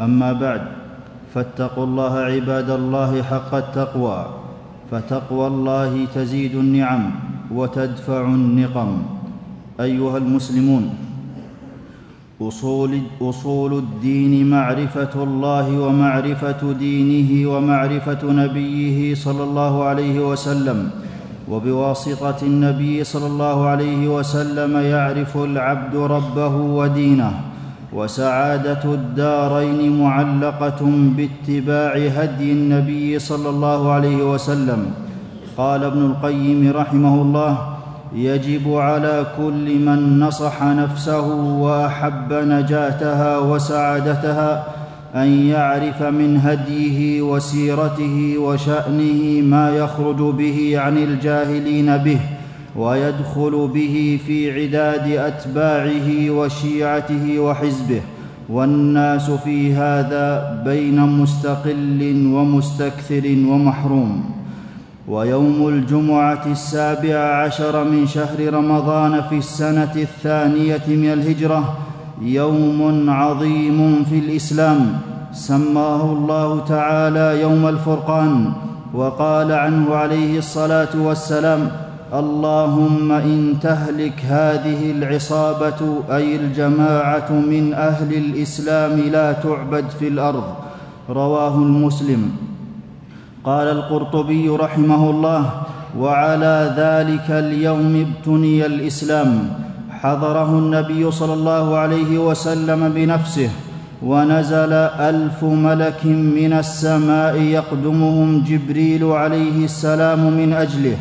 [0.00, 0.62] أما بعد
[1.34, 4.26] فاتقوا الله عباد الله حق التقوى
[4.90, 7.10] فتقوى الله تزيد النعم
[7.54, 9.02] وتدفع النقم.
[9.80, 10.94] أيها المسلمون
[12.40, 20.90] أصول, أصول الدين معرفة الله ومعرفة دينه ومعرفة نبيه صلى الله عليه وسلم
[21.50, 27.53] وبواسطة النبي صلى الله عليه وسلم يعرف العبد ربه ودينه.
[27.94, 30.80] وسعادة الدارين معلقة
[31.16, 34.86] باتباع هدي النبي صلى الله عليه وسلم.
[35.56, 37.58] قال ابن القيم رحمه الله
[38.14, 41.26] يجب على كل من نصح نفسه
[41.60, 44.64] وأحب نجاتها وسعادتها
[45.14, 52.20] أن يعرف من هديه وسيرته وشأنه ما يخرج به عن الجاهلين به.
[52.76, 58.00] ويدخل به في عداد أتباعه وشيعته وحزبه
[58.48, 64.24] والناس في هذا بين مستقل ومستكثر ومحروم.
[65.08, 71.76] ويوم الجمعة السابع عشر من شهر رمضان في السنة الثانية من الهجرة
[72.22, 74.98] يوم عظيم في الإسلام.
[75.32, 78.52] سماه الله تعالى يوم الفرقان
[78.94, 81.70] وقال عنه عليه الصلاة والسلام
[82.14, 90.44] اللهم إن تهلك هذه العصابة أي الجماعة من أهل الإسلام لا تعبد في الأرض.
[91.10, 92.30] رواه المسلم.
[93.44, 95.50] قال القرطبي رحمه الله
[95.98, 99.48] وعلى ذلك اليوم ابتني الإسلام
[99.90, 103.50] حضره النبي صلى الله عليه وسلم بنفسه
[104.02, 104.72] ونزل
[105.10, 110.96] ألف ملك من السماء يقدمهم جبريل عليه السلام من أجله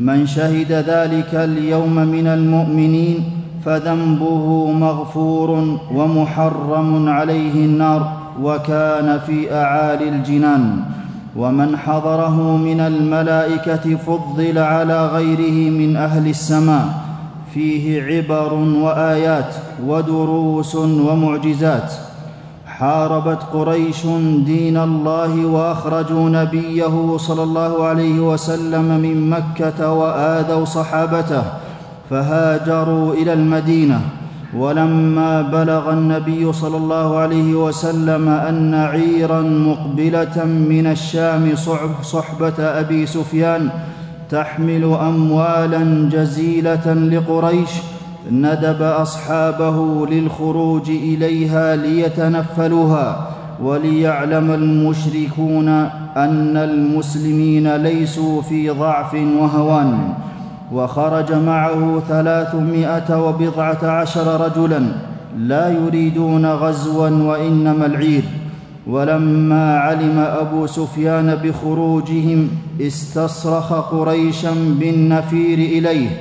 [0.00, 3.24] من شهد ذلك اليوم من المؤمنين
[3.64, 8.12] فذنبه مغفور ومحرم عليه النار
[8.42, 10.80] وكان في أعالي الجنان.
[11.36, 16.86] ومن حضره من الملائكة فضل على غيره من أهل السماء.
[17.54, 19.54] فيه عبر وآيات
[19.86, 21.92] ودروس ومعجزات.
[22.78, 24.06] حاربت قريش
[24.44, 31.42] دين الله وأخرجوا نبيه صلى الله عليه وسلم من مكة وآذوا صحابته
[32.10, 34.00] فهاجروا إلى المدينة.
[34.56, 41.54] ولما بلغ النبي صلى الله عليه وسلم أن عيرا مقبلة من الشام
[42.02, 43.68] صحبة أبي سفيان
[44.30, 47.70] تحمل اموالا جزيلة لقريش
[48.32, 53.28] ندب أصحابه للخروج إليها ليتنفلوها
[53.62, 55.68] وليعلم المشركون
[56.16, 60.14] أن المسلمين ليسوا في ضعف وهوان.
[60.72, 64.82] وخرج معه ثلاثمائة وبضعة عشر رجلا
[65.38, 68.24] لا يريدون غزوا وإنما العير.
[68.86, 72.48] ولما علم أبو سفيان بخروجهم
[72.80, 74.50] استصرخ قريشا
[74.80, 76.20] بالنفير إليه.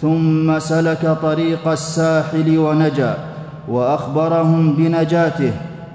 [0.00, 3.14] ثم سلك طريق الساحل ونجا
[3.68, 5.52] وأخبرهم بنجاته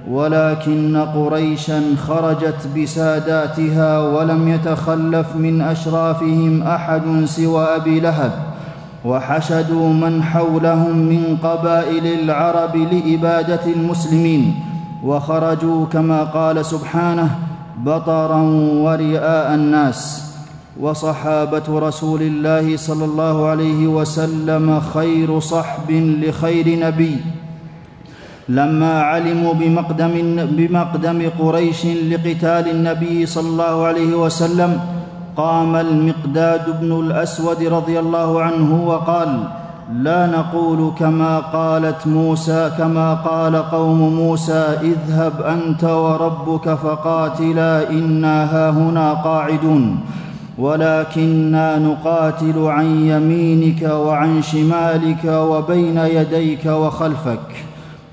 [0.10, 8.32] ولكن قريشا خرجت بساداتها ولم يتخلف من أشرافهم أحد سوى أبي لهب
[9.06, 14.56] وحشدوا من حولهم من قبائل العرب لإبادة المسلمين
[15.04, 17.30] وخرجوا كما قال سبحانه
[17.78, 18.42] بطرا
[18.82, 20.32] ورئاء الناس
[20.80, 27.18] وصحابة رسول الله صلى الله عليه وسلم خير صحب لخير نبي.
[28.50, 30.14] لما علموا بمقدم,
[30.52, 34.80] بمقدم قريش لقتال النبي صلى الله عليه وسلم
[35.38, 39.44] قام المقداد بن الأسود رضي الله عنه وقال
[39.94, 49.14] لا نقول كما قالت موسى كما قال قوم موسى اذهب أنت وربك فقاتلا إنا هاهنا
[49.14, 50.00] قاعدون.
[50.58, 57.48] ولكنا نقاتل عن يمينك وعن شمالك وبين يديك وخلفك.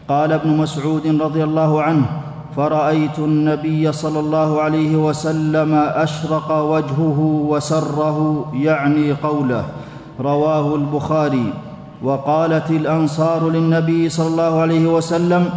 [0.09, 2.07] قال ابن مسعود رضي الله عنه
[2.57, 7.19] فرأيت النبي صلى الله عليه وسلم أشرق وجهه
[7.49, 9.65] وسره يعني قوله
[10.21, 11.53] رواه البخاري.
[12.03, 15.51] وقالت الأنصار للنبي صلى الله عليه وسلم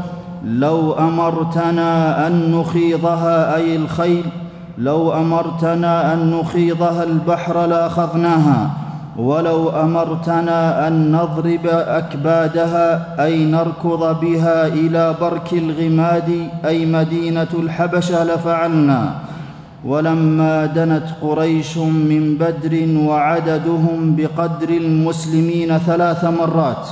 [0.46, 4.26] لو أمرتنا أن نخيضها أي الخيل
[4.78, 8.70] لو أمرتنا أن نخيضها البحر لأخذناها
[9.18, 19.14] ولو أمرتنا أن نضرب أكبادها أي نركض بها إلى برك الغماد أي مدينة الحبشة لفعلنا.
[19.86, 26.88] ولما دنت قريش من بدر وعددهم بقدر المسلمين ثلاث مرات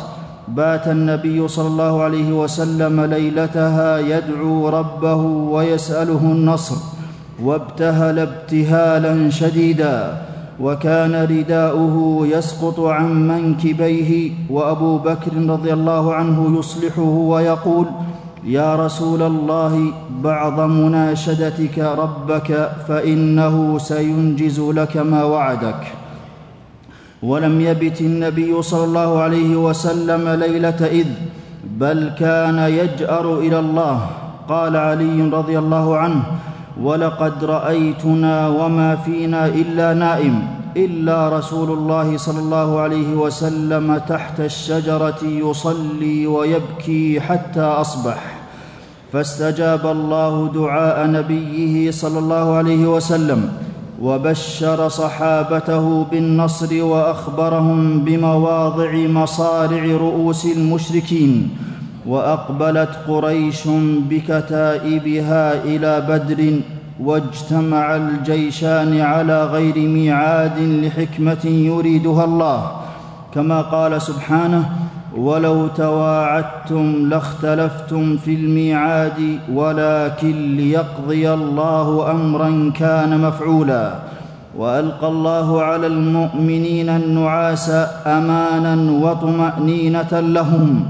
[0.47, 5.15] بات النبي صلى الله عليه وسلم ليلتها يدعو ربه
[5.55, 6.92] ويسأله النصر.
[7.41, 10.17] وابتهل ابتهالا شديدا
[10.59, 17.85] وكان رداؤه يسقط عن منكبيه وأبو بكر رضي الله عنه يصلحه ويقول
[18.43, 19.93] يا رسول الله
[20.23, 25.87] بعض مناشدتك ربك فإنه سينجز لك ما وعدك.
[27.23, 31.07] ولم يبت النبي صلى الله عليه وسلم ليلة إذ
[31.63, 34.07] بل كان يجأر إلى الله.
[34.49, 36.23] قال علي رضي الله عنه
[36.81, 40.47] ولقد رأيتنا وما فينا إلا نائم
[40.77, 48.33] إلا رسول الله صلى الله عليه وسلم تحت الشجرة يصلي ويبكي حتى أصبح.
[49.13, 53.49] فاستجاب الله دعاء نبيه صلى الله عليه وسلم
[54.01, 61.49] وبشر صحابته بالنصر وأخبرهم بمواضع مصارع رؤوس المشركين
[62.05, 63.67] وأقبلت قريش
[64.09, 66.59] بكتائبها إلى بدر
[66.99, 72.71] واجتمع الجيشان على غير ميعاد لحكمة يريدها الله.
[73.35, 74.69] كما قال سبحانه
[75.17, 83.93] ولو تواعدتم لاختلفتم في الميعاد ولكن ليقضي الله امرا كان مفعولا
[84.57, 87.69] وألقى الله على المؤمنين النعاس
[88.05, 90.85] امانا وطمأنينة لهم.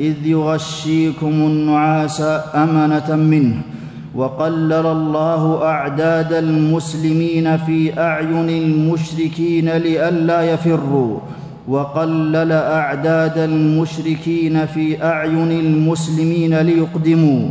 [0.00, 2.20] إذ يغشيكم النعاس
[2.54, 3.56] أمنة منه
[4.14, 11.18] وقلل الله أعداد المسلمين في أعين المشركين لئلا يفروا
[11.68, 17.48] وقلل أعداد المشركين في أعين المسلمين ليقدموا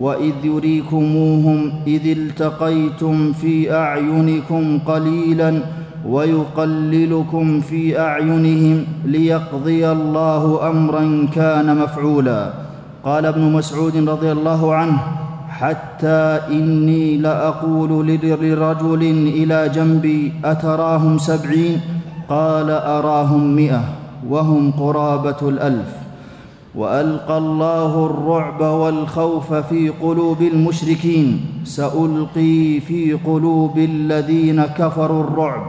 [0.00, 5.60] وإذ يريكموهم إذ التقيتم في أعينكم قليلا
[6.08, 12.52] ويقللكم في أعينهم ليقضي الله أمرا كان مفعولا.
[13.04, 14.98] قال ابن مسعود رضي الله عنه
[15.48, 19.02] حتى إني لأقول لرجل
[19.34, 21.80] إلى جنبي أتراهم سبعين؟
[22.28, 23.84] قال أراهم مئة
[24.28, 25.90] وهم قرابة الألف.
[26.74, 35.62] وألقى الله الرعب والخوف في قلوب المشركين سألقي في قلوب الذين كفروا الرعب.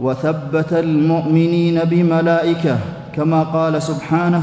[0.00, 2.78] وثبت المؤمنين بملائكة
[3.14, 4.42] كما قال سبحانه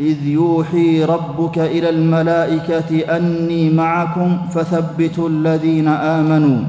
[0.00, 6.64] إذ يوحي ربك إلى الملائكة أني معكم فثبتوا الذين آمنوا.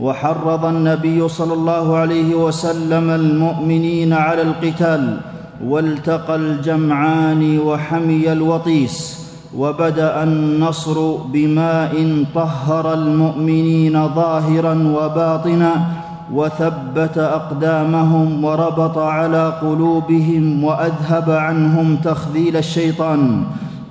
[0.00, 5.20] وحرض النبي صلى الله عليه وسلم المؤمنين على القتال
[5.64, 9.20] والتقى الجمعان وحمي الوطيس
[9.56, 15.99] وبدأ النصر بماء طهر المؤمنين ظاهرا وباطنا
[16.34, 23.44] وثبت أقدامهم وربط على قلوبهم وأذهب عنهم تخذيل الشيطان.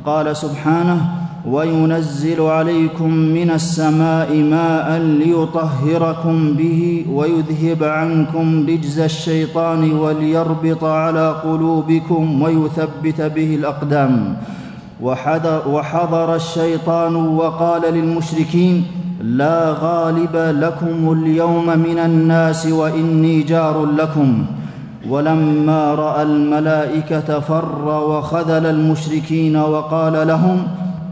[0.06, 1.12] قال سبحانه
[1.48, 13.22] وينزل عليكم من السماء ماء ليطهركم به ويذهب عنكم رجز الشيطان وليربط على قلوبكم ويثبت
[13.22, 14.36] به الأقدام.
[15.02, 18.86] وحضر, وحضر الشيطان وقال للمشركين
[19.22, 24.46] لا غالب لكم اليوم من الناس وإني جار لكم.
[25.10, 30.68] ولما رأى الملائكة فر وخذل المشركين وقال لهم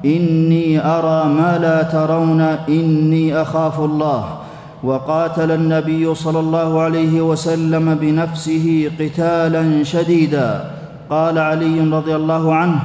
[0.06, 4.26] إني أرى ما لا ترون إني أخاف الله.
[4.84, 10.64] وقاتل النبي صلى الله عليه وسلم بنفسه قتالا شديدا.
[11.10, 12.80] قال علي رضي الله عنه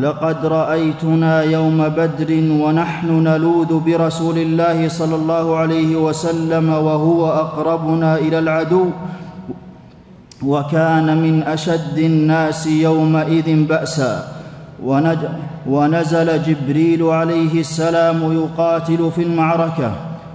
[0.00, 2.30] لقد رأيتنا يوم بدر
[2.62, 8.86] ونحن نلوذ برسول الله صلى الله عليه وسلم وهو أقربنا إلى العدو
[10.44, 14.36] وكان من أشد الناس يومئذ بأسا.
[15.66, 19.92] ونزل جبريل عليه السلام يقاتل في المعركة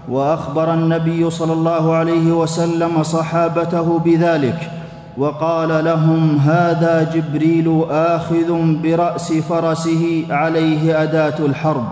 [0.10, 4.81] وأخبر النبي صلى الله عليه وسلم صحابته بذلك.
[5.18, 11.88] وقال لهم هذا جبريل آخذ برأس فرسه عليه أداة الحرب.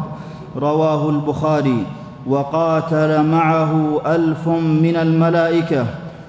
[0.57, 1.83] رواه البخاري.
[2.27, 5.85] وقاتل معه ألف من الملائكة.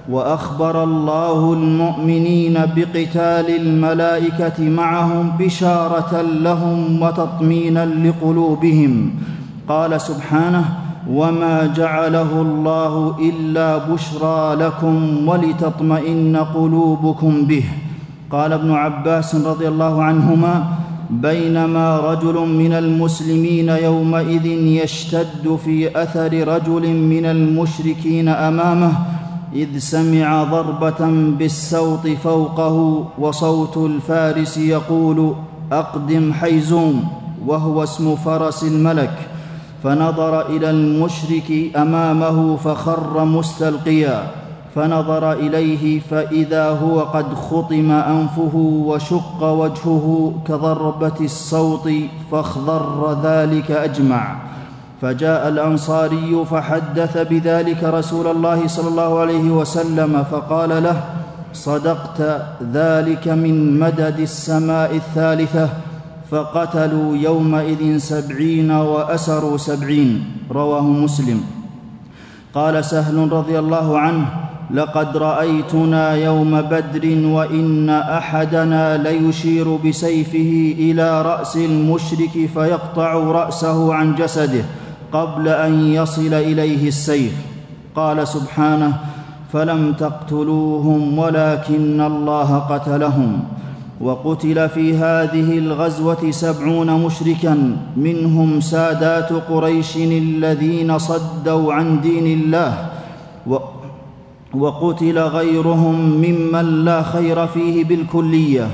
[0.09, 9.13] وأخبر الله المؤمنين بقتال الملائكة معهم بشارة لهم وتطمينا لقلوبهم.
[9.69, 10.65] قال سبحانه
[11.09, 17.63] وما جعله الله الا بشرى لكم ولتطمئن قلوبكم به.
[18.31, 20.65] قال ابن عباس رضي الله عنهما
[21.09, 28.91] بينما رجل من المسلمين يومئذ يشتد في اثر رجل من المشركين امامه
[29.55, 31.05] اذ سمع ضربه
[31.39, 35.33] بالسوط فوقه وصوت الفارس يقول
[35.71, 37.03] أقدم حيزوم
[37.47, 39.30] وهو اسم فرس الملك.
[39.83, 44.23] فنظر إلى المشرك أمامه فخر مستلقيا.
[44.75, 51.89] فنظر إليه فإذا هو قد خطم أنفه وشق وجهه كضربة الصوت
[52.31, 54.35] فاخضر ذلك أجمع.
[55.01, 61.03] فجاء الأنصاري فحدث بذلك رسول الله صلى الله عليه وسلم فقال له
[61.53, 62.41] صدقت
[62.73, 65.69] ذلك من مدد السماء الثالثة
[66.31, 70.23] فقتلوا يومئذ سبعين وأسروا سبعين.
[70.51, 71.41] رواه مسلم.
[72.53, 74.25] قال سهل رضي الله عنه
[74.73, 84.63] لقد رأيتنا يوم بدر وإن أحدنا ليشير بسيفه إلى رأس المشرك فيقطع رأسه عن جسده
[85.11, 87.33] قبل أن يصل إليه السيف.
[87.95, 88.93] قال سبحانه
[89.53, 93.43] فلم تقتلوهم ولكن الله قتلهم.
[94.01, 102.89] وقتل في هذه الغزوة سبعون مشركا منهم سادات قريش الذين صدوا عن دين الله
[104.53, 108.67] وقتل غيرهم ممن لا خير فيه بالكلية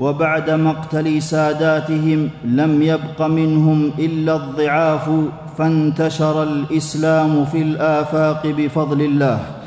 [0.00, 5.10] وبعد مقتل ساداتهم لم يبق منهم إلا الضعاف
[5.58, 9.61] فانتشر الإسلام في الآفاق بفضل الله.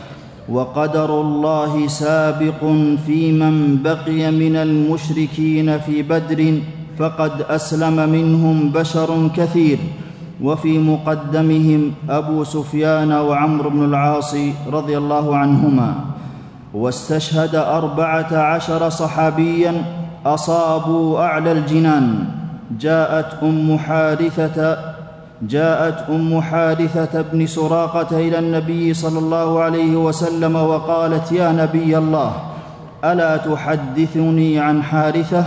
[0.50, 2.62] وقدر الله سابق
[3.08, 6.60] في من بقي من المشركين في بدر
[7.00, 9.78] فقد أسلم منهم بشر كثير.
[10.42, 14.36] وفي مقدمهم أبو سفيان وعمرو بن العاص
[14.72, 15.96] رضي الله عنهما.
[16.74, 19.74] واستشهد أربعة عشر صحابيا
[20.26, 22.26] أصابوا أعلى الجنان.
[22.80, 24.95] جاءت أم حارثة
[25.42, 32.32] جاءت أم حارثه بن سراقة إلى النبي صلى الله عليه وسلم وقالت يا نبي الله
[33.04, 35.44] ألا تحدثني عن حارثه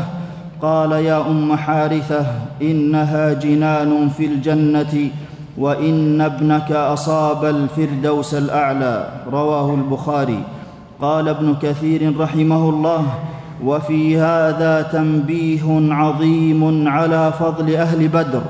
[0.62, 2.26] قال يا أم حارثه
[2.62, 5.10] إنها جنان في الجنة
[5.58, 9.08] وإن ابنك أصاب الفردوس الأعلى.
[9.32, 10.42] رواه البخاري.
[11.00, 13.04] قال ابن كثير رحمه الله
[13.64, 18.42] وفي هذا تنبيه عظيم على فضل أهل بدر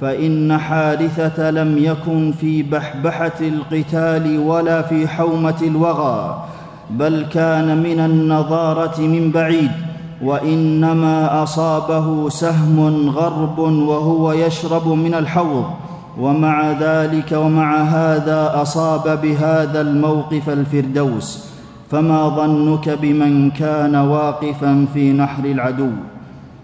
[0.00, 6.44] فإن حارثه لم يكن في بحبحة القتال ولا في حومة الوغى
[6.90, 9.70] بل كان من النظارة من بعيد
[10.22, 15.64] وإنما أصابه سهم غرب وهو يشرب من الحوض
[16.18, 21.50] ومع ذلك ومع هذا أصاب بهذا الموقف الفردوس.
[21.90, 25.90] فما ظنك بمن كان واقفا في نحر العدو؟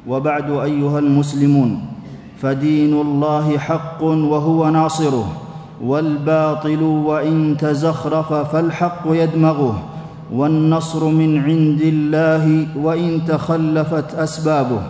[0.09, 1.96] وبعد أيها المسلمون
[2.43, 5.29] فدين الله حق وهو ناصره
[5.85, 9.83] والباطل وإن تزخرف فالحق يدمغه
[10.33, 14.81] والنصر من عند الله وإن تخلفت أسبابه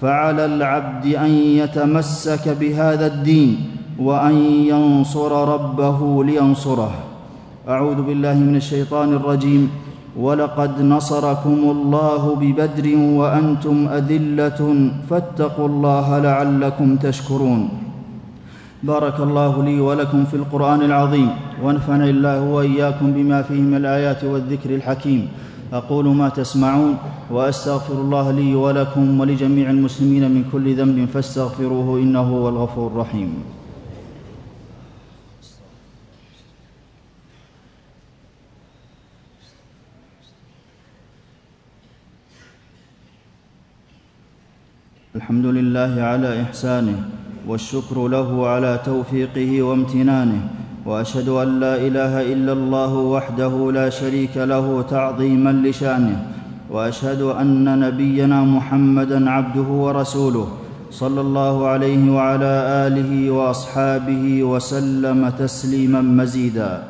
[0.00, 3.56] فعلى العبد أن يتمسك بهذا الدين
[3.98, 6.92] وأن ينصر ربه لينصره.
[7.68, 9.70] أعوذ بالله من الشيطان الرجيم.
[10.16, 14.60] ولقد نصركم الله ببدر وأنتم أذلة
[15.10, 17.68] فاتقوا الله لعلكم تشكرون.
[18.82, 21.30] بارك الله لي ولكم في القرآن العظيم
[21.64, 25.28] ونفعني الله وإياكم بما فيه من الآيات والذكر الحكيم.
[25.72, 26.96] أقول ما تسمعون
[27.30, 33.61] وأستغفر الله لي ولكم ولجميع المسلمين من كل ذنب فاستغفروه إنه هو الغفور الرحيم.
[45.16, 46.96] الحمد لله على إحسانه
[47.48, 50.40] والشكر له على توفيقه وامتنانه
[50.86, 56.26] وأشهد أن لا إله إلا الله وحده لا شريك له تعظيما لشأنه
[56.70, 60.48] وأشهد أن نبينا محمدا عبده ورسوله
[60.90, 62.52] صلى الله عليه وعلى
[62.86, 66.82] آله وأصحابه وسلم تسليما مزيدا.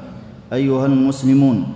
[0.53, 1.67] أيها المسلمون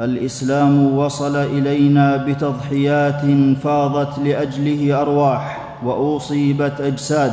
[0.00, 3.22] الإسلام وصل إلينا بتضحيات
[3.62, 5.67] فاضت لأجله أرواح.
[5.84, 7.32] وأصيبت أجساد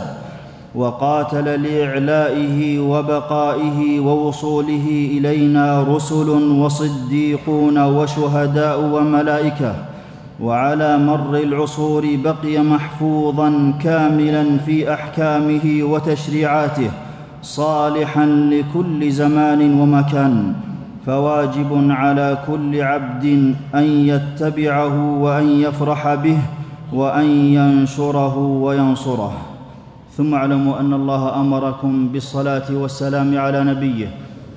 [0.75, 9.75] وقاتل لإعلائه وبقائه ووصوله إلينا رسل وصديقون وشهداء وملائكة
[10.41, 16.91] وعلى مر العصور بقي محفوظا كاملا في أحكامه وتشريعاته
[17.41, 20.53] صالحا لكل زمان ومكان
[21.05, 26.37] فواجب على كل عبد أن يتبعه وأن يفرح به
[26.93, 29.33] وأن ينشره وينصره.
[30.17, 34.09] ثم اعلموا أن الله أمركم بالصلاة والسلام على نبيه.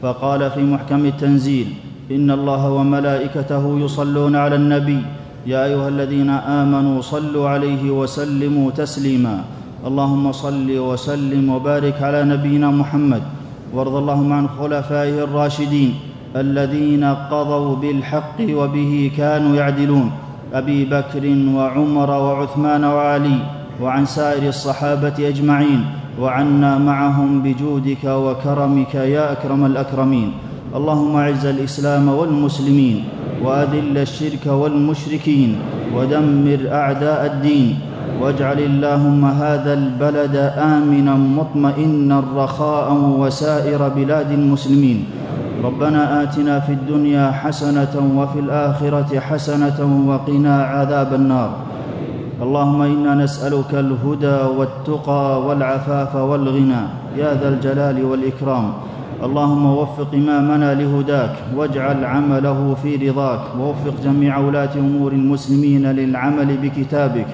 [0.02, 1.66] فقال في محكم التنزيل
[2.11, 5.02] إن الله وملائكته يصلون على النبي.
[5.47, 9.44] يا أيها الذين آمنوا صلوا عليه وسلموا تسليما.
[9.87, 13.23] اللهم صل وسلم وبارك على نبينا محمد.
[13.75, 15.94] وارض اللهم عن خلفائه الراشدين
[16.37, 20.11] الذين قضوا بالحق وبه كانوا يعدلون.
[20.55, 21.25] أبي بكر
[21.55, 23.38] وعمر وعثمان وعلي
[23.83, 25.85] وعن سائر الصحابة أجمعين
[26.21, 30.33] وعنا معهم بجودك وكرمك يا أكرم الأكرمين.
[30.75, 33.05] اللهم أعز الإسلام والمسلمين
[33.45, 35.50] وأذل الشرك والمشركين
[35.95, 37.78] ودمر أعداء الدين
[38.21, 45.05] واجعل اللهم هذا البلد آمنا مطمئنا رخاء وسائر بلاد المسلمين.
[45.64, 51.50] ربنا آتنا في الدنيا حسنة وفي الآخرة حسنة وقنا عذاب النار.
[52.42, 56.82] اللهم إنا نسألك الهدى والتقى والعفاف والغنى.
[57.16, 58.72] يا ذا الجلال والإكرام.
[59.22, 67.26] اللهم وفق إمامنا لهداك واجعل عمله في رضاك ووفق جميع ولاة أمور المسلمين للعمل بكتابك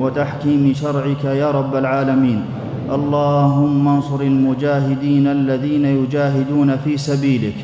[0.00, 2.42] وتحكيم شرعك يا رب العالمين.
[2.88, 7.54] اللهم انصر المجاهدين الذين يجاهدون في سبيلك.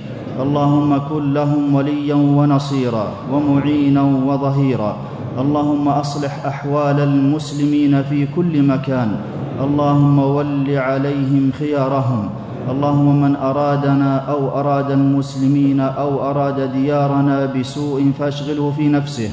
[0.42, 4.96] اللهم كن لهم وليا ونصيرا ومعينا وظهيرا.
[5.38, 9.16] اللهم أصلح أحوال المسلمين في كل مكان.
[9.60, 12.28] اللهم ول عليهم خيارهم.
[12.70, 19.30] اللهم من أرادنا أو أراد المسلمين أو أراد ديارنا بسوء فاشغله في نفسه.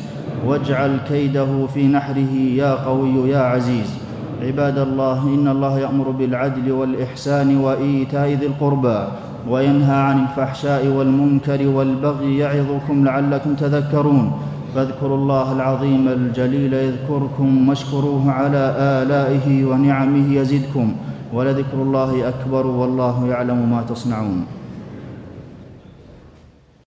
[0.48, 4.01] واجعل كيده في نحره يا قوي يا عزيز.
[4.42, 9.00] عباد الله إن الله يأمر بالعدل والإحسان وإيتاء ذي القربى
[9.50, 14.32] وينهى عن الفحشاء والمنكر والبغي يعظكم لعلكم تذكرون.
[14.76, 20.94] فاذكروا الله العظيم الجليل يذكركم واشكروه على آلائه ونعمه يزدكم.
[21.34, 24.61] ولذكر الله أكبر والله يعلم ما تصنعون.